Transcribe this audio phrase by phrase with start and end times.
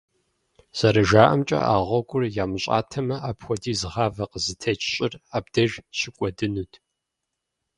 [0.77, 6.73] Зэрыжаӏэмкӏэ, а гъуэгур ямыщӏатэмэ, апхуэдиз гъавэ къызытекӏ щӏыр абдеж щыкӏуэдынут.